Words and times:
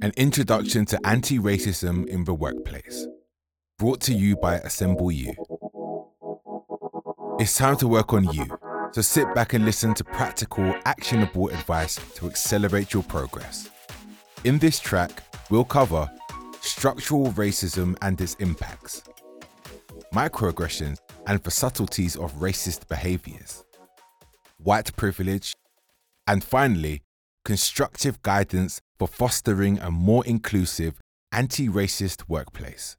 An 0.00 0.12
introduction 0.16 0.84
to 0.86 0.98
anti 1.06 1.38
racism 1.38 2.06
in 2.08 2.24
the 2.24 2.34
workplace. 2.34 3.06
Brought 3.78 4.00
to 4.02 4.12
you 4.12 4.36
by 4.36 4.56
Assemble 4.56 5.12
You. 5.12 5.34
It's 7.38 7.56
time 7.56 7.76
to 7.76 7.88
work 7.88 8.12
on 8.12 8.24
you, 8.32 8.46
so 8.92 9.00
sit 9.00 9.32
back 9.34 9.52
and 9.52 9.64
listen 9.64 9.94
to 9.94 10.04
practical, 10.04 10.74
actionable 10.84 11.48
advice 11.50 12.00
to 12.16 12.26
accelerate 12.26 12.92
your 12.92 13.02
progress. 13.04 13.70
In 14.44 14.58
this 14.58 14.80
track, 14.80 15.22
we'll 15.50 15.64
cover 15.64 16.10
structural 16.60 17.28
racism 17.32 17.96
and 18.02 18.20
its 18.20 18.34
impacts, 18.34 19.02
microaggressions 20.12 20.98
and 21.26 21.40
the 21.42 21.50
subtleties 21.50 22.16
of 22.16 22.32
racist 22.34 22.88
behaviors, 22.88 23.64
white 24.58 24.94
privilege, 24.96 25.54
and 26.26 26.42
finally, 26.42 27.02
constructive 27.44 28.22
guidance 28.22 28.80
for 28.98 29.08
fostering 29.08 29.78
a 29.78 29.90
more 29.90 30.24
inclusive, 30.26 31.00
anti 31.32 31.68
racist 31.68 32.28
workplace. 32.28 32.96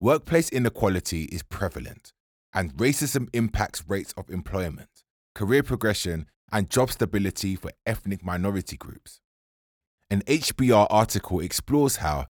Workplace 0.00 0.48
inequality 0.48 1.24
is 1.24 1.42
prevalent, 1.42 2.12
and 2.54 2.74
racism 2.74 3.28
impacts 3.32 3.84
rates 3.86 4.14
of 4.16 4.30
employment, 4.30 4.88
career 5.34 5.62
progression, 5.62 6.26
and 6.50 6.70
job 6.70 6.90
stability 6.90 7.54
for 7.54 7.70
ethnic 7.86 8.24
minority 8.24 8.76
groups. 8.76 9.20
An 10.10 10.22
HBR 10.22 10.86
article 10.90 11.40
explores 11.40 11.96
how 11.96 12.26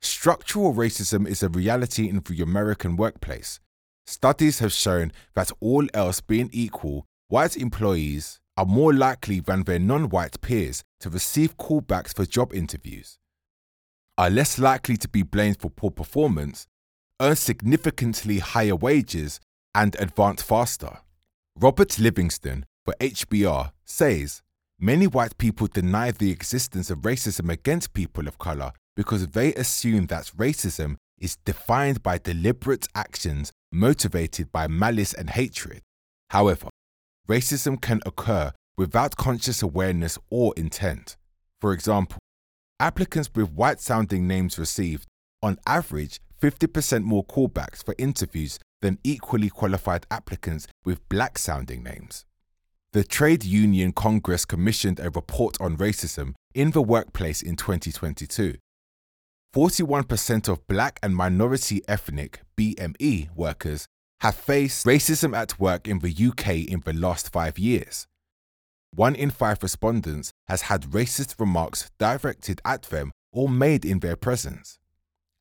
structural 0.00 0.74
racism 0.74 1.26
is 1.26 1.42
a 1.42 1.48
reality 1.48 2.08
in 2.08 2.20
the 2.20 2.42
American 2.42 2.96
workplace. 2.96 3.58
Studies 4.06 4.60
have 4.60 4.72
shown 4.72 5.12
that 5.34 5.50
all 5.60 5.86
else 5.92 6.20
being 6.20 6.50
equal, 6.52 7.06
white 7.28 7.56
employees 7.56 8.38
are 8.58 8.66
more 8.66 8.92
likely 8.92 9.38
than 9.38 9.62
their 9.62 9.78
non 9.78 10.08
white 10.08 10.40
peers 10.40 10.82
to 10.98 11.08
receive 11.08 11.56
callbacks 11.56 12.12
for 12.12 12.26
job 12.26 12.52
interviews, 12.52 13.16
are 14.18 14.28
less 14.28 14.58
likely 14.58 14.96
to 14.96 15.08
be 15.08 15.22
blamed 15.22 15.60
for 15.60 15.70
poor 15.70 15.92
performance, 15.92 16.66
earn 17.20 17.36
significantly 17.36 18.40
higher 18.40 18.74
wages, 18.74 19.38
and 19.76 19.94
advance 20.00 20.42
faster. 20.42 20.98
Robert 21.54 22.00
Livingston 22.00 22.66
for 22.84 22.96
HBR 22.98 23.70
says 23.84 24.42
many 24.80 25.06
white 25.06 25.38
people 25.38 25.68
deny 25.68 26.10
the 26.10 26.32
existence 26.32 26.90
of 26.90 27.02
racism 27.02 27.52
against 27.52 27.94
people 27.94 28.26
of 28.26 28.38
color 28.38 28.72
because 28.96 29.28
they 29.28 29.54
assume 29.54 30.06
that 30.06 30.32
racism 30.36 30.96
is 31.20 31.36
defined 31.44 32.02
by 32.02 32.18
deliberate 32.18 32.88
actions 32.96 33.52
motivated 33.70 34.50
by 34.50 34.66
malice 34.66 35.14
and 35.14 35.30
hatred. 35.30 35.82
However, 36.30 36.70
racism 37.28 37.80
can 37.80 38.00
occur 38.06 38.52
without 38.76 39.16
conscious 39.16 39.62
awareness 39.62 40.18
or 40.30 40.54
intent. 40.56 41.16
For 41.60 41.72
example, 41.72 42.18
applicants 42.80 43.30
with 43.34 43.50
white 43.50 43.80
sounding 43.80 44.26
names 44.26 44.58
received, 44.58 45.06
on 45.42 45.58
average, 45.66 46.20
50% 46.40 47.02
more 47.02 47.24
callbacks 47.24 47.84
for 47.84 47.94
interviews 47.98 48.58
than 48.80 48.98
equally 49.02 49.48
qualified 49.48 50.06
applicants 50.10 50.68
with 50.84 51.06
black 51.08 51.36
sounding 51.36 51.82
names. 51.82 52.24
The 52.92 53.04
Trade 53.04 53.44
Union 53.44 53.92
Congress 53.92 54.44
commissioned 54.44 55.00
a 55.00 55.10
report 55.10 55.56
on 55.60 55.76
racism 55.76 56.34
in 56.54 56.70
the 56.70 56.82
workplace 56.82 57.42
in 57.42 57.56
2022. 57.56 58.54
41% 59.54 60.48
of 60.48 60.66
black 60.66 60.98
and 61.02 61.14
minority 61.14 61.82
ethnic 61.88 62.40
BME 62.56 63.34
workers 63.34 63.86
have 64.20 64.34
faced 64.34 64.84
racism 64.84 65.36
at 65.36 65.60
work 65.60 65.86
in 65.86 66.00
the 66.00 66.10
UK 66.10 66.68
in 66.68 66.82
the 66.84 66.92
last 66.92 67.32
five 67.32 67.58
years. 67.58 68.06
One 68.94 69.14
in 69.14 69.30
five 69.30 69.62
respondents 69.62 70.32
has 70.48 70.62
had 70.62 70.90
racist 70.90 71.38
remarks 71.38 71.90
directed 71.98 72.60
at 72.64 72.82
them 72.84 73.12
or 73.32 73.48
made 73.48 73.84
in 73.84 74.00
their 74.00 74.16
presence. 74.16 74.78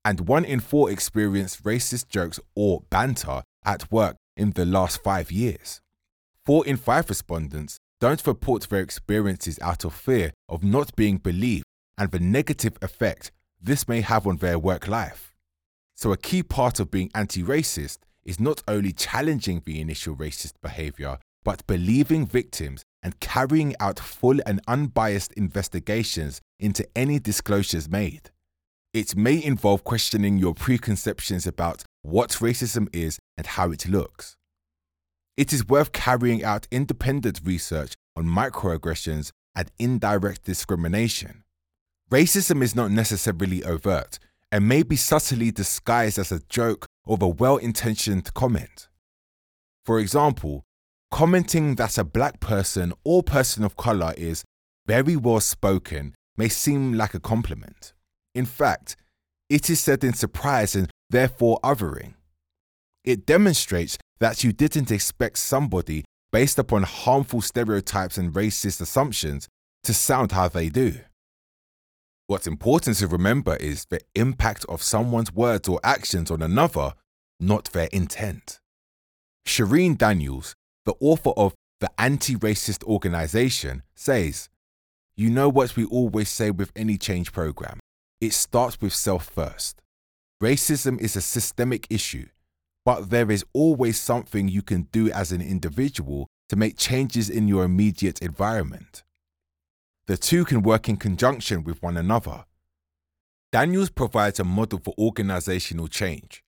And 0.05 0.27
one 0.27 0.45
in 0.45 0.59
four 0.59 0.91
experienced 0.91 1.63
racist 1.63 2.07
jokes 2.09 2.39
or 2.55 2.83
banter 2.89 3.41
at 3.65 3.91
work 3.91 4.15
in 4.35 4.51
the 4.51 4.65
last 4.65 5.01
five 5.01 5.31
years. 5.31 5.81
Four 6.45 6.65
in 6.65 6.77
five 6.77 7.09
respondents 7.09 7.79
don't 7.99 8.25
report 8.27 8.69
their 8.69 8.81
experiences 8.81 9.57
out 9.61 9.83
of 9.85 9.93
fear 9.93 10.31
of 10.47 10.63
not 10.63 10.95
being 10.95 11.17
believed 11.17 11.65
and 11.97 12.11
the 12.11 12.19
negative 12.19 12.77
effect 12.81 13.31
this 13.59 13.87
may 13.87 14.01
have 14.01 14.27
on 14.27 14.37
their 14.37 14.59
work 14.59 14.87
life. 14.87 15.33
So, 15.95 16.11
a 16.11 16.17
key 16.17 16.43
part 16.43 16.79
of 16.79 16.91
being 16.91 17.09
anti 17.15 17.41
racist 17.41 17.97
is 18.27 18.39
not 18.39 18.61
only 18.67 18.91
challenging 18.91 19.63
the 19.65 19.81
initial 19.81 20.15
racist 20.15 20.53
behavior, 20.61 21.17
but 21.43 21.65
believing 21.65 22.27
victims 22.27 22.83
and 23.01 23.19
carrying 23.21 23.73
out 23.79 23.99
full 23.99 24.37
and 24.45 24.59
unbiased 24.67 25.31
investigations 25.33 26.41
into 26.59 26.85
any 26.93 27.19
disclosures 27.19 27.89
made. 27.89 28.29
It 28.93 29.15
may 29.15 29.41
involve 29.41 29.85
questioning 29.85 30.37
your 30.37 30.53
preconceptions 30.53 31.47
about 31.47 31.83
what 32.01 32.31
racism 32.31 32.87
is 32.93 33.17
and 33.37 33.47
how 33.47 33.71
it 33.71 33.87
looks. 33.87 34.35
It 35.37 35.53
is 35.53 35.67
worth 35.67 35.93
carrying 35.93 36.43
out 36.43 36.67
independent 36.69 37.39
research 37.45 37.93
on 38.15 38.25
microaggressions 38.25 39.31
and 39.55 39.71
indirect 39.79 40.43
discrimination. 40.43 41.43
Racism 42.11 42.61
is 42.61 42.75
not 42.75 42.91
necessarily 42.91 43.63
overt 43.63 44.19
and 44.51 44.67
may 44.67 44.83
be 44.83 44.95
subtly 44.95 45.51
disguised 45.51 46.17
as 46.17 46.31
a 46.31 46.41
joke 46.49 46.87
or 47.07 47.17
a 47.21 47.27
well 47.27 47.57
intentioned 47.57 48.33
comment. 48.33 48.87
For 49.85 49.99
example, 49.99 50.63
commenting 51.11 51.75
that 51.75 51.97
a 51.97 52.03
black 52.03 52.39
person 52.39 52.93
or 53.03 53.23
person 53.23 53.63
of 53.63 53.77
color 53.77 54.13
is 54.17 54.43
very 54.85 55.15
well 55.15 55.39
spoken 55.39 56.13
may 56.37 56.49
seem 56.49 56.93
like 56.93 57.13
a 57.13 57.19
compliment. 57.19 57.93
In 58.35 58.45
fact, 58.45 58.95
it 59.49 59.69
is 59.69 59.79
said 59.79 60.03
in 60.03 60.13
surprise 60.13 60.75
and 60.75 60.89
therefore 61.09 61.59
othering. 61.63 62.13
It 63.03 63.25
demonstrates 63.25 63.97
that 64.19 64.43
you 64.43 64.51
didn't 64.51 64.91
expect 64.91 65.37
somebody 65.37 66.03
based 66.31 66.59
upon 66.59 66.83
harmful 66.83 67.41
stereotypes 67.41 68.17
and 68.17 68.33
racist 68.33 68.81
assumptions 68.81 69.47
to 69.83 69.93
sound 69.93 70.33
how 70.33 70.49
they 70.49 70.69
do. 70.69 70.99
What's 72.27 72.47
important 72.47 72.97
to 72.97 73.07
remember 73.07 73.55
is 73.55 73.85
the 73.85 74.01
impact 74.13 74.65
of 74.67 74.83
someone's 74.83 75.33
words 75.33 75.69
or 75.69 75.79
actions 75.83 76.29
on 76.29 76.41
another, 76.41 76.93
not 77.39 77.71
their 77.71 77.87
intent. 77.93 78.59
Shereen 79.45 79.97
Daniels, 79.97 80.53
the 80.85 80.95
author 80.99 81.31
of 81.37 81.53
The 81.79 81.89
Anti 81.97 82.35
Racist 82.35 82.83
Organization, 82.83 83.83
says, 83.95 84.49
You 85.15 85.29
know 85.29 85.47
what 85.47 85.77
we 85.77 85.85
always 85.85 86.27
say 86.27 86.51
with 86.51 86.71
any 86.75 86.97
change 86.97 87.31
program 87.31 87.79
it 88.19 88.33
starts 88.33 88.81
with 88.81 88.93
self 88.93 89.25
first. 89.29 89.81
Racism 90.41 90.99
is 90.99 91.15
a 91.15 91.21
systemic 91.21 91.87
issue, 91.89 92.27
but 92.83 93.09
there 93.09 93.31
is 93.31 93.45
always 93.53 93.99
something 93.99 94.47
you 94.47 94.61
can 94.61 94.83
do 94.91 95.09
as 95.11 95.31
an 95.31 95.41
individual 95.41 96.27
to 96.49 96.55
make 96.55 96.77
changes 96.77 97.29
in 97.29 97.47
your 97.47 97.63
immediate 97.63 98.21
environment. 98.21 99.03
The 100.07 100.17
two 100.17 100.45
can 100.45 100.61
work 100.61 100.87
in 100.87 100.95
conjunction 100.95 101.65
with 101.65 101.83
one 101.83 101.97
another. 101.97 102.45
Daniels 103.51 103.89
provides 103.89 104.39
a 104.39 104.45
model 104.45 104.79
for 104.79 104.93
organizational 104.97 105.89
change. 105.89 106.43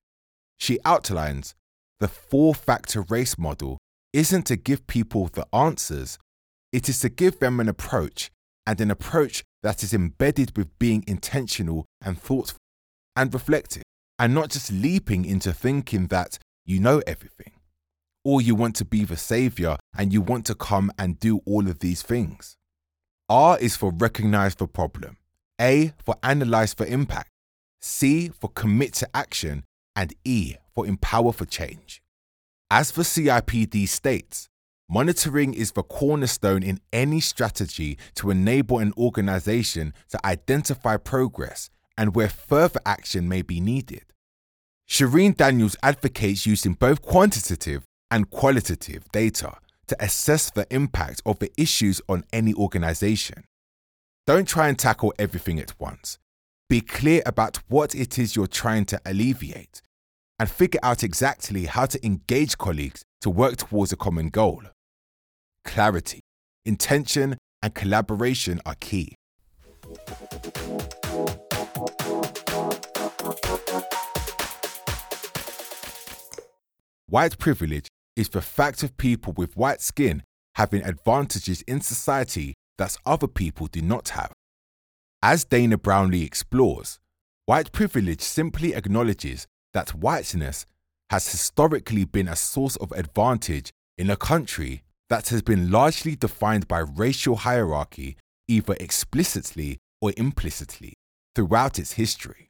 She 0.57 0.79
outlines 0.85 1.55
the 1.99 2.07
four 2.07 2.55
factor 2.55 3.01
race 3.01 3.37
model 3.37 3.77
isn't 4.13 4.43
to 4.47 4.55
give 4.55 4.87
people 4.87 5.27
the 5.27 5.45
answers, 5.53 6.17
it 6.71 6.87
is 6.87 6.99
to 7.01 7.09
give 7.09 7.39
them 7.39 7.59
an 7.59 7.67
approach 7.67 8.31
and 8.65 8.79
an 8.79 8.91
approach 8.91 9.43
that 9.61 9.83
is 9.83 9.93
embedded 9.93 10.55
with 10.57 10.77
being 10.79 11.03
intentional 11.07 11.85
and 12.01 12.17
thoughtful 12.21 12.59
and 13.15 13.33
reflective, 13.33 13.83
and 14.17 14.33
not 14.33 14.49
just 14.49 14.71
leaping 14.71 15.25
into 15.25 15.51
thinking 15.51 16.07
that 16.07 16.37
you 16.65 16.79
know 16.79 17.01
everything, 17.05 17.51
or 18.23 18.41
you 18.41 18.55
want 18.55 18.75
to 18.77 18.85
be 18.85 19.03
the 19.03 19.17
savior 19.17 19.75
and 19.97 20.13
you 20.13 20.21
want 20.21 20.45
to 20.45 20.55
come 20.55 20.91
and 20.97 21.19
do 21.19 21.41
all 21.45 21.67
of 21.67 21.79
these 21.79 22.01
things. 22.01 22.55
R 23.29 23.59
is 23.59 23.75
for 23.75 23.91
recognize 23.91 24.55
the 24.55 24.67
problem, 24.67 25.17
A 25.61 25.93
for 26.03 26.15
analyze 26.23 26.73
for 26.73 26.87
impact, 26.87 27.29
C 27.79 28.29
for 28.29 28.49
commit 28.49 28.93
to 28.95 29.09
action, 29.15 29.65
and 29.95 30.15
E 30.25 30.55
for 30.73 30.87
empower 30.87 31.31
for 31.31 31.45
change. 31.45 32.01
As 32.71 32.91
the 32.91 33.03
CIPD 33.03 33.87
states, 33.87 34.49
monitoring 34.89 35.53
is 35.53 35.73
the 35.73 35.83
cornerstone 35.83 36.63
in 36.63 36.79
any 36.91 37.19
strategy 37.19 37.99
to 38.15 38.31
enable 38.31 38.79
an 38.79 38.93
organization 38.97 39.93
to 40.09 40.25
identify 40.25 40.97
progress 40.97 41.69
and 41.97 42.15
where 42.15 42.29
further 42.29 42.79
action 42.85 43.29
may 43.29 43.43
be 43.43 43.59
needed. 43.59 44.05
Shereen 44.89 45.37
Daniels 45.37 45.75
advocates 45.83 46.47
using 46.47 46.73
both 46.73 47.03
quantitative 47.03 47.83
and 48.09 48.31
qualitative 48.31 49.03
data 49.11 49.57
to 49.89 50.03
assess 50.03 50.51
the 50.51 50.67
impact 50.69 51.21
of 51.25 51.39
the 51.39 51.51
issues 51.57 52.01
on 52.07 52.23
any 52.31 52.53
organization. 52.53 53.43
Don't 54.25 54.47
try 54.47 54.67
and 54.67 54.77
tackle 54.77 55.13
everything 55.17 55.59
at 55.59 55.79
once. 55.79 56.19
Be 56.69 56.81
clear 56.81 57.23
about 57.25 57.57
what 57.67 57.95
it 57.95 58.19
is 58.19 58.35
you're 58.35 58.47
trying 58.47 58.85
to 58.85 59.01
alleviate 59.05 59.81
and 60.37 60.49
figure 60.49 60.79
out 60.83 61.03
exactly 61.03 61.65
how 61.65 61.87
to 61.87 62.05
engage 62.05 62.57
colleagues 62.57 63.03
to 63.21 63.29
work 63.31 63.57
towards 63.57 63.91
a 63.91 63.97
common 63.97 64.29
goal. 64.29 64.61
Clarity, 65.65 66.21
intention, 66.65 67.37
and 67.63 67.73
collaboration 67.73 68.61
are 68.65 68.75
key. 68.79 69.15
White 77.07 77.39
privilege 77.39 77.87
is 78.15 78.29
the 78.29 78.41
fact 78.41 78.83
of 78.83 78.97
people 78.97 79.33
with 79.33 79.57
white 79.57 79.81
skin 79.81 80.23
having 80.55 80.83
advantages 80.83 81.61
in 81.63 81.81
society 81.81 82.53
that 82.77 82.97
other 83.05 83.27
people 83.27 83.67
do 83.67 83.81
not 83.81 84.09
have. 84.09 84.31
As 85.21 85.43
Dana 85.43 85.77
Brownlee 85.77 86.23
explores, 86.23 86.99
white 87.45 87.71
privilege 87.71 88.21
simply 88.21 88.73
acknowledges 88.73 89.47
that 89.73 89.93
whiteness 89.93 90.65
has 91.09 91.31
historically 91.31 92.05
been 92.05 92.27
a 92.27 92.35
source 92.35 92.75
of 92.77 92.91
advantage 92.93 93.71
in 93.97 94.09
a 94.09 94.15
country 94.15 94.83
that 95.09 95.29
has 95.29 95.41
been 95.41 95.71
largely 95.71 96.15
defined 96.15 96.67
by 96.67 96.79
racial 96.79 97.37
hierarchy, 97.37 98.15
either 98.47 98.75
explicitly 98.79 99.77
or 100.01 100.13
implicitly, 100.17 100.93
throughout 101.35 101.79
its 101.79 101.93
history. 101.93 102.49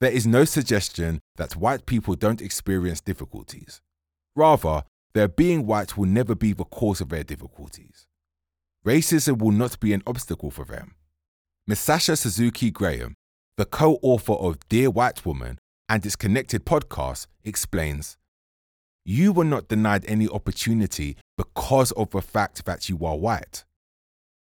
There 0.00 0.12
is 0.12 0.26
no 0.26 0.44
suggestion 0.44 1.20
that 1.36 1.56
white 1.56 1.86
people 1.86 2.14
don't 2.14 2.40
experience 2.40 3.00
difficulties. 3.00 3.80
Rather, 4.34 4.84
their 5.14 5.28
being 5.28 5.66
white 5.66 5.96
will 5.96 6.06
never 6.06 6.34
be 6.34 6.52
the 6.52 6.64
cause 6.64 7.00
of 7.00 7.10
their 7.10 7.24
difficulties. 7.24 8.06
Racism 8.84 9.38
will 9.38 9.52
not 9.52 9.78
be 9.78 9.92
an 9.92 10.02
obstacle 10.06 10.50
for 10.50 10.64
them. 10.64 10.94
Misasha 11.68 12.16
Suzuki 12.16 12.70
Graham, 12.70 13.14
the 13.56 13.66
co 13.66 13.98
author 14.02 14.32
of 14.32 14.58
Dear 14.68 14.90
White 14.90 15.24
Woman 15.26 15.58
and 15.88 16.04
its 16.04 16.16
connected 16.16 16.64
podcast, 16.64 17.26
explains 17.44 18.16
You 19.04 19.32
were 19.32 19.44
not 19.44 19.68
denied 19.68 20.04
any 20.08 20.28
opportunity 20.28 21.16
because 21.36 21.92
of 21.92 22.10
the 22.10 22.22
fact 22.22 22.64
that 22.64 22.88
you 22.88 22.98
are 23.04 23.16
white. 23.16 23.64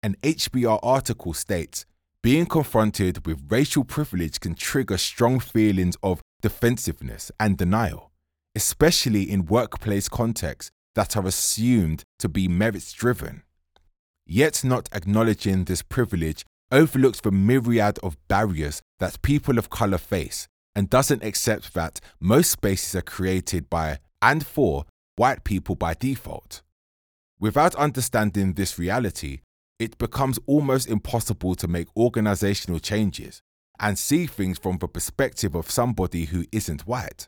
An 0.01 0.15
HBR 0.23 0.79
article 0.81 1.33
states 1.33 1.85
being 2.23 2.45
confronted 2.45 3.25
with 3.25 3.51
racial 3.51 3.83
privilege 3.83 4.39
can 4.39 4.55
trigger 4.55 4.97
strong 4.97 5.39
feelings 5.39 5.97
of 6.01 6.21
defensiveness 6.41 7.31
and 7.39 7.57
denial 7.57 8.10
especially 8.55 9.29
in 9.29 9.45
workplace 9.45 10.09
contexts 10.09 10.71
that 10.95 11.15
are 11.15 11.25
assumed 11.25 12.03
to 12.19 12.27
be 12.27 12.47
merits 12.47 12.91
driven. 12.91 13.43
Yet, 14.25 14.63
not 14.63 14.89
acknowledging 14.93 15.65
this 15.65 15.81
privilege 15.81 16.45
overlooks 16.71 17.21
the 17.21 17.31
myriad 17.31 17.99
of 18.01 18.17
barriers 18.27 18.81
that 18.99 19.21
people 19.21 19.57
of 19.57 19.69
colour 19.69 19.97
face 19.97 20.47
and 20.75 20.89
doesn't 20.89 21.23
accept 21.23 21.73
that 21.73 21.99
most 22.19 22.51
spaces 22.51 22.95
are 22.95 23.01
created 23.01 23.69
by 23.69 23.99
and 24.21 24.45
for 24.45 24.85
white 25.15 25.43
people 25.43 25.75
by 25.75 25.93
default. 25.93 26.61
Without 27.39 27.75
understanding 27.75 28.53
this 28.53 28.79
reality, 28.79 29.39
it 29.79 29.97
becomes 29.97 30.39
almost 30.45 30.87
impossible 30.87 31.55
to 31.55 31.67
make 31.67 31.87
organizational 31.97 32.79
changes 32.79 33.41
and 33.79 33.97
see 33.97 34.27
things 34.27 34.59
from 34.59 34.77
the 34.77 34.87
perspective 34.87 35.55
of 35.55 35.71
somebody 35.71 36.25
who 36.25 36.45
isn't 36.51 36.87
white. 36.87 37.27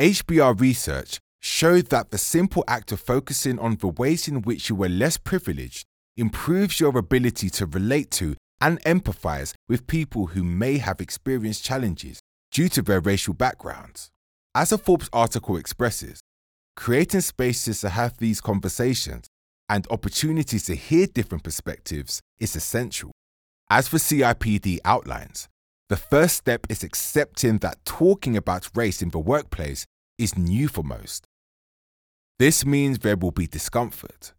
HBR 0.00 0.60
research 0.60 1.18
showed 1.40 1.86
that 1.86 2.12
the 2.12 2.18
simple 2.18 2.62
act 2.68 2.92
of 2.92 3.00
focusing 3.00 3.58
on 3.58 3.74
the 3.76 3.88
ways 3.88 4.28
in 4.28 4.42
which 4.42 4.68
you 4.68 4.76
were 4.76 4.88
less 4.88 5.16
privileged 5.16 5.84
improves 6.16 6.78
your 6.78 6.96
ability 6.96 7.50
to 7.50 7.66
relate 7.66 8.08
to 8.12 8.36
and 8.60 8.80
empathize 8.84 9.54
with 9.68 9.88
people 9.88 10.28
who 10.28 10.44
may 10.44 10.78
have 10.78 11.00
experienced 11.00 11.64
challenges 11.64 12.20
due 12.52 12.68
to 12.68 12.80
their 12.80 13.00
racial 13.00 13.34
backgrounds. 13.34 14.08
As 14.54 14.70
a 14.70 14.78
Forbes 14.78 15.10
article 15.12 15.56
expresses, 15.56 16.20
creating 16.76 17.22
spaces 17.22 17.80
to 17.80 17.88
have 17.88 18.18
these 18.18 18.40
conversations 18.40 19.26
and 19.68 19.84
opportunities 19.90 20.64
to 20.66 20.76
hear 20.76 21.08
different 21.08 21.42
perspectives 21.42 22.20
is 22.38 22.54
essential. 22.54 23.10
As 23.68 23.88
the 23.88 23.98
CIPD 23.98 24.78
outlines, 24.84 25.48
the 25.88 25.96
first 25.96 26.36
step 26.36 26.66
is 26.68 26.84
accepting 26.84 27.58
that 27.58 27.84
talking 27.84 28.36
about 28.36 28.68
race 28.74 29.00
in 29.00 29.08
the 29.10 29.18
workplace 29.18 29.86
is 30.18 30.36
new 30.36 30.68
for 30.68 30.82
most. 30.82 31.24
This 32.38 32.66
means 32.66 32.98
there 32.98 33.16
will 33.16 33.30
be 33.30 33.46
discomfort. 33.46 34.34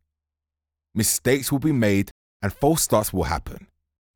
Mistakes 0.94 1.52
will 1.52 1.60
be 1.60 1.72
made 1.72 2.12
and 2.42 2.54
false 2.54 2.84
starts 2.84 3.12
will 3.12 3.24
happen. 3.24 3.68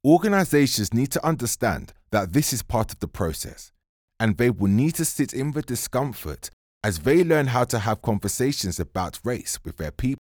Organizations 0.05 0.93
need 0.93 1.11
to 1.11 1.25
understand 1.25 1.93
that 2.11 2.33
this 2.33 2.53
is 2.53 2.61
part 2.61 2.91
of 2.91 2.99
the 2.99 3.07
process, 3.07 3.71
and 4.19 4.37
they 4.37 4.49
will 4.49 4.69
need 4.69 4.95
to 4.95 5.05
sit 5.05 5.33
in 5.33 5.51
the 5.51 5.61
discomfort 5.61 6.49
as 6.83 6.99
they 6.99 7.23
learn 7.23 7.47
how 7.47 7.63
to 7.63 7.79
have 7.79 8.01
conversations 8.01 8.79
about 8.79 9.19
race 9.23 9.57
with 9.63 9.77
their 9.77 9.91
people. 9.91 10.19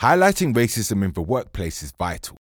Highlighting 0.00 0.54
racism 0.54 1.04
in 1.04 1.12
the 1.12 1.22
workplace 1.22 1.82
is 1.82 1.92
vital. 1.96 2.36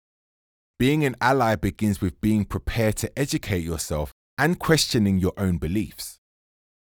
Being 0.79 1.03
an 1.03 1.17
ally 1.19 1.55
begins 1.55 1.99
with 1.99 2.21
being 2.21 2.45
prepared 2.45 2.95
to 2.97 3.19
educate 3.19 3.65
yourself 3.65 4.13
and 4.37 4.57
questioning 4.57 5.19
your 5.19 5.33
own 5.35 5.57
beliefs. 5.57 6.19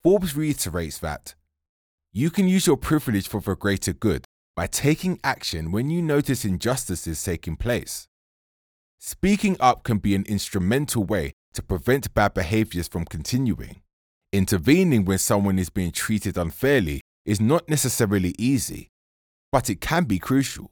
Forbes 0.04 0.36
reiterates 0.36 0.98
that 0.98 1.34
you 2.12 2.30
can 2.30 2.50
use 2.50 2.68
your 2.68 2.76
privilege 2.76 3.30
for 3.30 3.40
the 3.40 3.56
greater 3.56 3.94
good 3.94 4.26
by 4.54 4.68
taking 4.68 5.18
action 5.24 5.72
when 5.72 5.90
you 5.90 6.02
notice 6.02 6.44
injustices 6.44 7.24
taking 7.24 7.56
place. 7.56 8.10
Speaking 9.00 9.56
up 9.62 9.86
can 9.86 10.00
be 10.00 10.14
an 10.14 10.26
instrumental 10.28 11.06
way 11.06 11.32
to 11.54 11.64
prevent 11.64 12.14
bad 12.14 12.34
behaviors 12.34 12.90
from 12.90 13.06
continuing. 13.06 13.82
Intervening 14.34 15.06
when 15.06 15.20
someone 15.20 15.58
is 15.58 15.70
being 15.70 15.94
treated 15.94 16.38
unfairly 16.38 17.00
is 17.26 17.40
not 17.40 17.70
necessarily 17.70 18.36
easy, 18.38 18.90
but 19.54 19.70
it 19.70 19.80
can 19.80 20.04
be 20.04 20.20
crucial. 20.20 20.70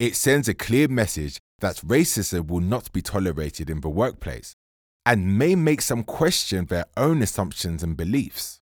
It 0.00 0.16
sends 0.16 0.48
a 0.48 0.54
clear 0.54 0.88
message 0.88 1.42
that 1.58 1.76
racism 1.76 2.46
will 2.46 2.62
not 2.62 2.90
be 2.90 3.02
tolerated 3.02 3.68
in 3.68 3.82
the 3.82 3.90
workplace 3.90 4.56
and 5.04 5.36
may 5.36 5.54
make 5.54 5.82
some 5.82 6.04
question 6.04 6.64
their 6.64 6.86
own 6.96 7.20
assumptions 7.20 7.82
and 7.82 7.98
beliefs. 7.98 8.62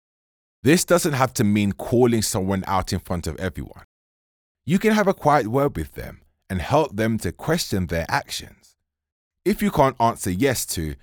This 0.61 0.85
doesn't 0.85 1.13
have 1.13 1.33
to 1.33 1.43
mean 1.43 1.71
calling 1.71 2.21
someone 2.21 2.63
out 2.67 2.93
in 2.93 2.99
front 2.99 3.25
of 3.25 3.35
everyone. 3.37 3.85
You 4.67 4.77
can 4.77 4.93
have 4.93 5.07
a 5.07 5.13
quiet 5.15 5.47
word 5.47 5.75
with 5.75 5.95
them 5.95 6.21
and 6.51 6.61
help 6.61 6.95
them 6.95 7.17
to 7.17 7.31
question 7.31 7.87
their 7.87 8.05
actions. 8.09 8.75
If 9.43 9.59
you 9.63 9.71
can't 9.71 9.99
answer 9.99 10.29
yes 10.29 10.67
to, 10.67 10.93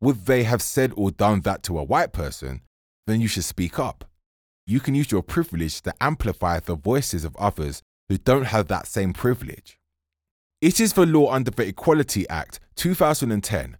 would 0.00 0.26
they 0.26 0.44
have 0.44 0.62
said 0.62 0.92
or 0.96 1.10
done 1.10 1.40
that 1.40 1.64
to 1.64 1.76
a 1.76 1.82
white 1.82 2.12
person, 2.12 2.60
then 3.08 3.20
you 3.20 3.26
should 3.26 3.44
speak 3.44 3.80
up. 3.80 4.04
You 4.64 4.78
can 4.78 4.94
use 4.94 5.10
your 5.10 5.24
privilege 5.24 5.82
to 5.82 5.92
amplify 6.00 6.60
the 6.60 6.76
voices 6.76 7.24
of 7.24 7.34
others 7.36 7.82
who 8.12 8.18
don't 8.18 8.44
have 8.44 8.68
that 8.68 8.86
same 8.86 9.14
privilege. 9.14 9.78
It 10.60 10.80
is 10.80 10.92
the 10.92 11.06
law 11.06 11.32
under 11.32 11.50
the 11.50 11.66
Equality 11.66 12.28
Act 12.28 12.60
2010 12.76 13.78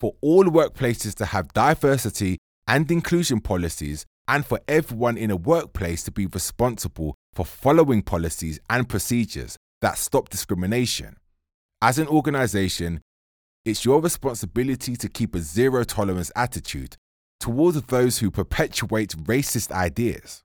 for 0.00 0.16
all 0.20 0.46
workplaces 0.46 1.14
to 1.14 1.26
have 1.26 1.52
diversity 1.52 2.38
and 2.66 2.90
inclusion 2.90 3.40
policies 3.40 4.06
and 4.26 4.44
for 4.44 4.58
everyone 4.66 5.16
in 5.16 5.30
a 5.30 5.36
workplace 5.36 6.02
to 6.02 6.10
be 6.10 6.26
responsible 6.26 7.14
for 7.32 7.46
following 7.46 8.02
policies 8.02 8.58
and 8.68 8.88
procedures 8.88 9.56
that 9.82 9.98
stop 9.98 10.30
discrimination. 10.30 11.14
As 11.80 11.96
an 12.00 12.08
organization, 12.08 13.00
it's 13.64 13.84
your 13.84 14.00
responsibility 14.00 14.96
to 14.96 15.08
keep 15.08 15.32
a 15.36 15.38
zero 15.38 15.84
tolerance 15.84 16.32
attitude 16.34 16.96
towards 17.38 17.80
those 17.82 18.18
who 18.18 18.32
perpetuate 18.32 19.10
racist 19.10 19.70
ideas. 19.70 20.42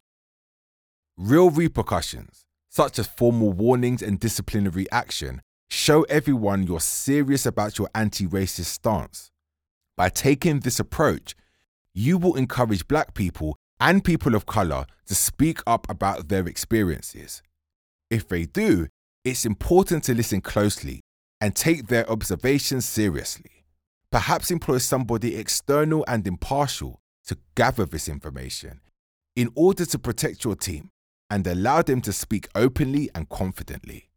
Real 1.17 1.49
repercussions 1.49 2.44
such 2.75 2.99
as 2.99 3.07
formal 3.07 3.53
warnings 3.53 4.01
and 4.01 4.19
disciplinary 4.19 4.85
action, 4.91 5.41
show 5.69 6.01
everyone 6.03 6.63
you're 6.63 6.81
serious 6.81 7.45
about 7.45 7.77
your 7.79 7.89
anti 7.95 8.27
racist 8.27 8.65
stance. 8.65 9.31
By 9.95 10.09
taking 10.09 10.59
this 10.59 10.77
approach, 10.77 11.35
you 11.93 12.17
will 12.17 12.35
encourage 12.35 12.85
black 12.89 13.13
people 13.13 13.55
and 13.79 14.03
people 14.03 14.35
of 14.35 14.45
color 14.45 14.85
to 15.05 15.15
speak 15.15 15.59
up 15.65 15.89
about 15.89 16.27
their 16.27 16.45
experiences. 16.49 17.41
If 18.09 18.27
they 18.27 18.43
do, 18.43 18.87
it's 19.23 19.45
important 19.45 20.03
to 20.05 20.13
listen 20.13 20.41
closely 20.41 20.99
and 21.39 21.55
take 21.55 21.87
their 21.87 22.09
observations 22.11 22.85
seriously. 22.85 23.63
Perhaps 24.11 24.51
employ 24.51 24.79
somebody 24.79 25.37
external 25.37 26.03
and 26.09 26.27
impartial 26.27 26.99
to 27.27 27.37
gather 27.55 27.85
this 27.85 28.09
information 28.09 28.81
in 29.33 29.49
order 29.55 29.85
to 29.85 29.97
protect 29.97 30.43
your 30.43 30.57
team 30.57 30.89
and 31.29 31.45
allow 31.47 31.81
them 31.81 32.01
to 32.01 32.13
speak 32.13 32.47
openly 32.55 33.09
and 33.15 33.29
confidently. 33.29 34.09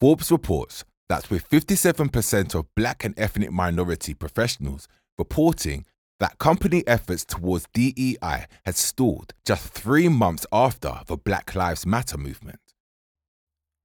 Forbes 0.00 0.32
reports 0.32 0.84
that 1.08 1.30
with 1.30 1.48
57% 1.48 2.54
of 2.54 2.66
black 2.74 3.04
and 3.04 3.14
ethnic 3.18 3.52
minority 3.52 4.14
professionals 4.14 4.88
reporting 5.18 5.84
that 6.18 6.38
company 6.38 6.82
efforts 6.86 7.24
towards 7.24 7.66
DEI 7.74 8.46
had 8.64 8.76
stalled 8.76 9.34
just 9.44 9.68
three 9.68 10.08
months 10.08 10.46
after 10.52 11.00
the 11.06 11.16
Black 11.16 11.54
Lives 11.54 11.84
Matter 11.84 12.16
movement. 12.16 12.71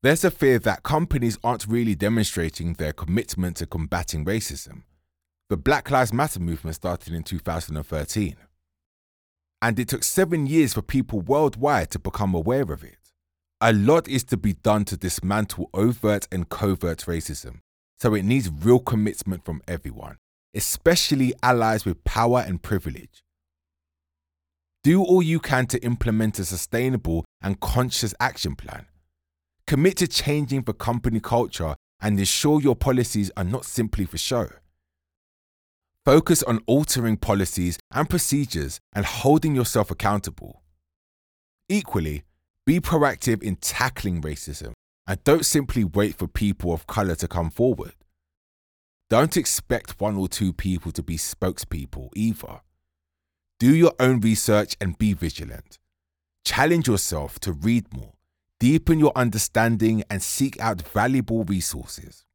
There's 0.03 0.23
a 0.23 0.31
fear 0.31 0.59
that 0.59 0.83
companies 0.83 1.39
aren't 1.43 1.65
really 1.67 1.95
demonstrating 1.95 2.73
their 2.73 2.93
commitment 2.93 3.57
to 3.57 3.65
combating 3.65 4.25
racism. 4.25 4.83
The 5.49 5.57
Black 5.57 5.89
Lives 5.89 6.13
Matter 6.13 6.39
movement 6.39 6.75
started 6.75 7.13
in 7.13 7.23
2013. 7.23 8.35
and 9.61 9.79
it 9.79 9.87
took 9.87 10.03
seven 10.03 10.45
years 10.45 10.73
for 10.75 10.83
people 10.83 11.19
worldwide 11.21 11.89
to 11.91 11.99
become 11.99 12.35
aware 12.35 12.71
of 12.71 12.83
it. 12.83 12.97
A 13.59 13.73
lot 13.73 14.07
is 14.07 14.23
to 14.25 14.37
be 14.37 14.53
done 14.53 14.85
to 14.85 14.97
dismantle 14.97 15.69
overt 15.73 16.27
and 16.31 16.47
covert 16.47 16.99
racism, 17.07 17.61
so 17.99 18.13
it 18.13 18.23
needs 18.23 18.51
real 18.51 18.79
commitment 18.79 19.43
from 19.43 19.61
everyone, 19.67 20.17
especially 20.53 21.33
allies 21.41 21.85
with 21.85 22.03
power 22.03 22.43
and 22.45 22.61
privilege. 22.61 23.23
Do 24.83 25.01
all 25.03 25.23
you 25.23 25.39
can 25.39 25.65
to 25.67 25.83
implement 25.83 26.37
a 26.37 26.45
sustainable 26.45 27.25
and 27.41 27.59
conscious 27.59 28.13
action 28.19 28.55
plan. 28.55 28.85
Commit 29.67 29.97
to 29.97 30.07
changing 30.07 30.61
the 30.61 30.73
company 30.73 31.19
culture 31.19 31.75
and 31.99 32.17
ensure 32.17 32.61
your 32.61 32.75
policies 32.75 33.29
are 33.35 33.43
not 33.43 33.65
simply 33.65 34.05
for 34.05 34.17
show. 34.17 34.47
Focus 36.05 36.41
on 36.43 36.61
altering 36.67 37.17
policies 37.17 37.77
and 37.91 38.09
procedures 38.09 38.79
and 38.95 39.05
holding 39.05 39.53
yourself 39.53 39.91
accountable. 39.91 40.63
Equally, 41.67 42.23
be 42.65 42.79
proactive 42.79 43.43
in 43.43 43.57
tackling 43.57 44.21
racism 44.21 44.71
and 45.05 45.21
don't 45.25 45.45
simply 45.45 45.83
wait 45.83 46.17
for 46.17 46.27
people 46.27 46.71
of 46.71 46.87
colour 46.87 47.15
to 47.15 47.27
come 47.27 47.49
forward. 47.49 47.91
Don't 49.09 49.35
expect 49.35 49.99
one 49.99 50.15
or 50.15 50.29
two 50.29 50.53
people 50.53 50.93
to 50.93 51.03
be 51.03 51.17
spokespeople 51.17 52.09
either. 52.15 52.61
Do 53.59 53.75
your 53.75 53.93
own 53.99 54.21
research 54.21 54.77
and 54.79 54.97
be 54.97 55.11
vigilant. 55.11 55.77
Challenge 56.45 56.87
yourself 56.87 57.37
to 57.41 57.51
read 57.51 57.93
more, 57.93 58.13
deepen 58.59 58.99
your 58.99 59.11
understanding, 59.15 60.03
and 60.09 60.21
seek 60.21 60.59
out 60.59 60.81
valuable 60.81 61.43
resources. 61.43 62.25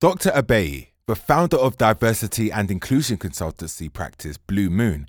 Dr. 0.00 0.30
Abayi, 0.30 0.88
the 1.06 1.16
founder 1.16 1.56
of 1.56 1.78
diversity 1.78 2.52
and 2.52 2.70
inclusion 2.70 3.16
consultancy 3.16 3.92
practice 3.92 4.36
Blue 4.36 4.70
Moon, 4.70 5.08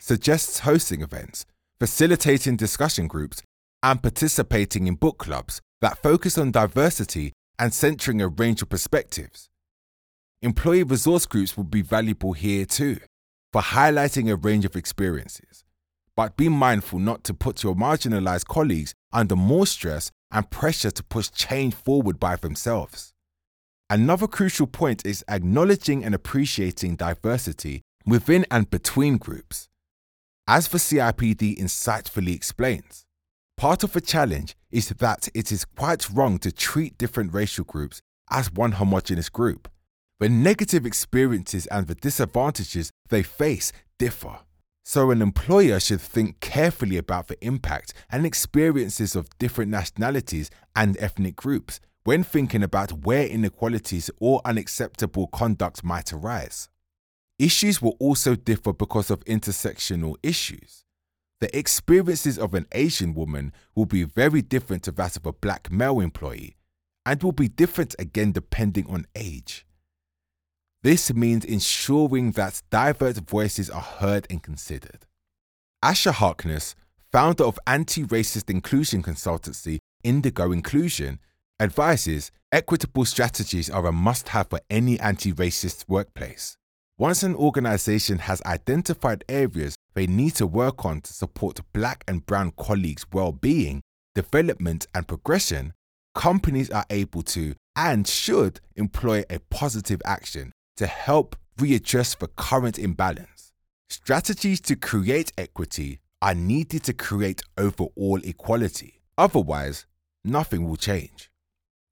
suggests 0.00 0.60
hosting 0.60 1.02
events, 1.02 1.46
facilitating 1.78 2.56
discussion 2.56 3.06
groups, 3.06 3.42
and 3.82 4.02
participating 4.02 4.86
in 4.86 4.94
book 4.94 5.18
clubs 5.18 5.60
that 5.80 6.02
focus 6.02 6.38
on 6.38 6.52
diversity 6.52 7.32
and 7.58 7.74
centering 7.74 8.20
a 8.20 8.28
range 8.28 8.62
of 8.62 8.68
perspectives. 8.68 9.48
Employee 10.40 10.82
resource 10.82 11.26
groups 11.26 11.56
will 11.56 11.64
be 11.64 11.82
valuable 11.82 12.32
here 12.32 12.64
too 12.64 12.98
for 13.52 13.62
highlighting 13.62 14.30
a 14.30 14.36
range 14.36 14.64
of 14.64 14.76
experiences. 14.76 15.64
But 16.16 16.36
be 16.36 16.48
mindful 16.48 16.98
not 16.98 17.24
to 17.24 17.34
put 17.34 17.62
your 17.62 17.74
marginalized 17.74 18.46
colleagues 18.46 18.94
under 19.12 19.36
more 19.36 19.66
stress 19.66 20.10
and 20.30 20.50
pressure 20.50 20.90
to 20.90 21.02
push 21.02 21.30
change 21.30 21.74
forward 21.74 22.20
by 22.20 22.36
themselves. 22.36 23.12
Another 23.88 24.26
crucial 24.26 24.66
point 24.66 25.04
is 25.04 25.24
acknowledging 25.28 26.04
and 26.04 26.14
appreciating 26.14 26.96
diversity 26.96 27.82
within 28.06 28.46
and 28.50 28.70
between 28.70 29.18
groups. 29.18 29.68
As 30.46 30.68
the 30.68 30.78
CIPD 30.78 31.58
insightfully 31.58 32.34
explains, 32.34 33.04
part 33.56 33.84
of 33.84 33.92
the 33.92 34.00
challenge 34.00 34.56
is 34.70 34.88
that 34.88 35.28
it 35.34 35.52
is 35.52 35.64
quite 35.64 36.08
wrong 36.10 36.38
to 36.38 36.50
treat 36.50 36.98
different 36.98 37.32
racial 37.32 37.64
groups 37.64 38.00
as 38.30 38.52
one 38.52 38.72
homogenous 38.72 39.28
group 39.28 39.68
the 40.22 40.28
negative 40.28 40.86
experiences 40.86 41.66
and 41.66 41.88
the 41.88 41.96
disadvantages 41.96 42.92
they 43.08 43.24
face 43.24 43.72
differ. 43.98 44.38
So, 44.84 45.12
an 45.12 45.22
employer 45.22 45.78
should 45.78 46.00
think 46.00 46.40
carefully 46.40 46.96
about 46.96 47.28
the 47.28 47.42
impact 47.44 47.94
and 48.10 48.26
experiences 48.26 49.14
of 49.14 49.30
different 49.38 49.70
nationalities 49.70 50.50
and 50.74 50.96
ethnic 50.98 51.36
groups 51.36 51.78
when 52.04 52.24
thinking 52.24 52.64
about 52.64 53.04
where 53.04 53.26
inequalities 53.26 54.10
or 54.18 54.40
unacceptable 54.44 55.28
conduct 55.28 55.84
might 55.84 56.12
arise. 56.12 56.68
Issues 57.38 57.80
will 57.80 57.96
also 58.00 58.34
differ 58.34 58.72
because 58.72 59.08
of 59.10 59.24
intersectional 59.24 60.16
issues. 60.22 60.84
The 61.40 61.56
experiences 61.56 62.38
of 62.38 62.54
an 62.54 62.66
Asian 62.72 63.14
woman 63.14 63.52
will 63.76 63.86
be 63.86 64.02
very 64.02 64.42
different 64.42 64.82
to 64.84 64.92
that 64.92 65.16
of 65.16 65.26
a 65.26 65.32
black 65.32 65.70
male 65.70 66.00
employee, 66.00 66.56
and 67.06 67.22
will 67.22 67.32
be 67.32 67.48
different 67.48 67.94
again 68.00 68.32
depending 68.32 68.86
on 68.88 69.06
age. 69.14 69.64
This 70.82 71.14
means 71.14 71.44
ensuring 71.44 72.32
that 72.32 72.60
diverse 72.68 73.18
voices 73.18 73.70
are 73.70 73.80
heard 73.80 74.26
and 74.28 74.42
considered. 74.42 75.06
Asha 75.84 76.10
Harkness, 76.10 76.74
founder 77.12 77.44
of 77.44 77.56
anti 77.68 78.02
racist 78.02 78.50
inclusion 78.50 79.00
consultancy 79.00 79.78
Indigo 80.02 80.50
Inclusion, 80.50 81.20
advises 81.60 82.32
equitable 82.50 83.04
strategies 83.04 83.70
are 83.70 83.86
a 83.86 83.92
must 83.92 84.30
have 84.30 84.48
for 84.50 84.58
any 84.70 84.98
anti 84.98 85.32
racist 85.32 85.84
workplace. 85.86 86.56
Once 86.98 87.22
an 87.22 87.36
organization 87.36 88.18
has 88.18 88.42
identified 88.42 89.24
areas 89.28 89.76
they 89.94 90.08
need 90.08 90.34
to 90.34 90.48
work 90.48 90.84
on 90.84 91.00
to 91.02 91.12
support 91.12 91.60
black 91.72 92.02
and 92.08 92.26
brown 92.26 92.52
colleagues' 92.58 93.06
well 93.12 93.30
being, 93.30 93.82
development, 94.16 94.88
and 94.96 95.06
progression, 95.06 95.74
companies 96.16 96.70
are 96.70 96.86
able 96.90 97.22
to 97.22 97.54
and 97.76 98.08
should 98.08 98.60
employ 98.74 99.22
a 99.30 99.38
positive 99.48 100.02
action 100.04 100.52
to 100.76 100.86
help 100.86 101.36
readjust 101.58 102.20
the 102.20 102.28
current 102.28 102.78
imbalance. 102.78 103.52
Strategies 103.88 104.60
to 104.62 104.76
create 104.76 105.32
equity 105.36 106.00
are 106.22 106.34
needed 106.34 106.82
to 106.84 106.92
create 106.92 107.42
overall 107.58 108.20
equality. 108.24 109.02
Otherwise, 109.18 109.86
nothing 110.24 110.66
will 110.66 110.76
change. 110.76 111.30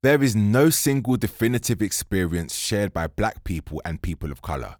There 0.03 0.23
is 0.23 0.35
no 0.35 0.71
single 0.71 1.15
definitive 1.17 1.81
experience 1.81 2.55
shared 2.55 2.91
by 2.91 3.07
black 3.07 3.43
people 3.43 3.81
and 3.85 4.01
people 4.01 4.31
of 4.31 4.41
color. 4.41 4.77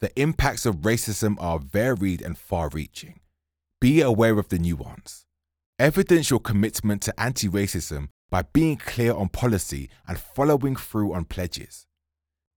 The 0.00 0.12
impacts 0.20 0.64
of 0.64 0.82
racism 0.82 1.36
are 1.40 1.58
varied 1.58 2.22
and 2.22 2.38
far 2.38 2.68
reaching. 2.68 3.20
Be 3.80 4.00
aware 4.00 4.38
of 4.38 4.48
the 4.48 4.58
nuance. 4.58 5.26
Evidence 5.78 6.30
your 6.30 6.40
commitment 6.40 7.02
to 7.02 7.20
anti 7.20 7.48
racism 7.48 8.08
by 8.30 8.42
being 8.42 8.76
clear 8.76 9.12
on 9.12 9.28
policy 9.28 9.90
and 10.06 10.18
following 10.18 10.76
through 10.76 11.14
on 11.14 11.24
pledges. 11.24 11.86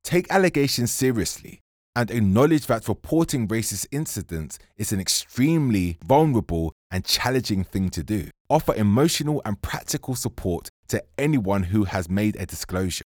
Take 0.03 0.29
allegations 0.31 0.91
seriously 0.91 1.61
and 1.95 2.11
acknowledge 2.11 2.67
that 2.67 2.87
reporting 2.87 3.47
racist 3.47 3.87
incidents 3.91 4.59
is 4.77 4.91
an 4.91 4.99
extremely 4.99 5.97
vulnerable 6.03 6.73
and 6.91 7.05
challenging 7.05 7.63
thing 7.63 7.89
to 7.91 8.03
do. 8.03 8.29
Offer 8.49 8.75
emotional 8.75 9.41
and 9.45 9.61
practical 9.61 10.15
support 10.15 10.69
to 10.89 11.03
anyone 11.17 11.63
who 11.63 11.85
has 11.85 12.09
made 12.09 12.35
a 12.35 12.45
disclosure. 12.45 13.05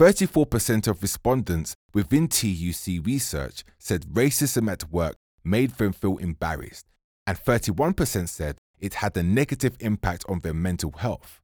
34% 0.00 0.88
of 0.88 1.02
respondents 1.02 1.74
within 1.94 2.26
TUC 2.26 3.04
research 3.04 3.64
said 3.78 4.06
racism 4.06 4.70
at 4.70 4.90
work 4.90 5.14
made 5.44 5.72
them 5.72 5.92
feel 5.92 6.16
embarrassed, 6.16 6.86
and 7.26 7.38
31% 7.38 8.28
said 8.28 8.56
it 8.80 8.94
had 8.94 9.16
a 9.16 9.22
negative 9.22 9.76
impact 9.80 10.24
on 10.28 10.40
their 10.40 10.54
mental 10.54 10.92
health. 10.92 11.40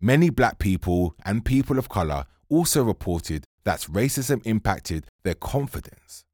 Many 0.00 0.30
black 0.30 0.58
people 0.58 1.14
and 1.24 1.44
people 1.44 1.78
of 1.78 1.88
color 1.88 2.24
also 2.48 2.82
reported 2.82 3.44
that 3.64 3.80
racism 3.82 4.44
impacted 4.44 5.06
their 5.22 5.34
confidence, 5.34 6.24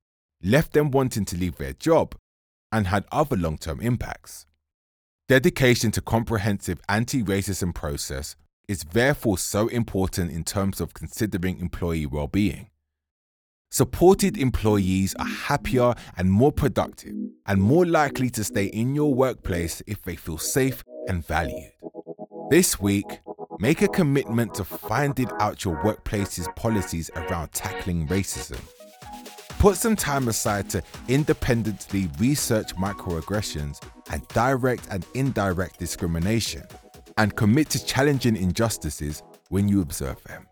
left 0.42 0.72
them 0.72 0.90
wanting 0.90 1.24
to 1.26 1.36
leave 1.36 1.56
their 1.56 1.72
job, 1.72 2.14
and 2.70 2.86
had 2.86 3.04
other 3.10 3.36
long 3.36 3.58
term 3.58 3.80
impacts. 3.80 4.46
Dedication 5.28 5.90
to 5.92 6.00
comprehensive 6.00 6.80
anti 6.88 7.22
racism 7.22 7.74
process 7.74 8.36
is 8.66 8.84
therefore 8.92 9.38
so 9.38 9.68
important 9.68 10.30
in 10.30 10.44
terms 10.44 10.80
of 10.80 10.94
considering 10.94 11.58
employee 11.58 12.06
well 12.06 12.28
being. 12.28 12.70
Supported 13.70 14.38
employees 14.38 15.14
are 15.18 15.26
happier 15.26 15.94
and 16.16 16.32
more 16.32 16.52
productive 16.52 17.14
and 17.46 17.60
more 17.60 17.84
likely 17.84 18.30
to 18.30 18.42
stay 18.42 18.64
in 18.66 18.94
your 18.94 19.12
workplace 19.12 19.82
if 19.86 20.00
they 20.02 20.16
feel 20.16 20.38
safe 20.38 20.82
and 21.06 21.26
valued. 21.26 21.72
This 22.50 22.80
week, 22.80 23.20
Make 23.60 23.82
a 23.82 23.88
commitment 23.88 24.54
to 24.54 24.64
finding 24.64 25.28
out 25.40 25.64
your 25.64 25.82
workplace's 25.82 26.48
policies 26.54 27.10
around 27.16 27.50
tackling 27.52 28.06
racism. 28.06 28.60
Put 29.58 29.76
some 29.76 29.96
time 29.96 30.28
aside 30.28 30.70
to 30.70 30.82
independently 31.08 32.08
research 32.20 32.76
microaggressions 32.76 33.82
and 34.12 34.26
direct 34.28 34.86
and 34.92 35.04
indirect 35.14 35.80
discrimination, 35.80 36.62
and 37.16 37.34
commit 37.34 37.68
to 37.70 37.84
challenging 37.84 38.36
injustices 38.36 39.24
when 39.48 39.66
you 39.66 39.80
observe 39.80 40.22
them. 40.22 40.46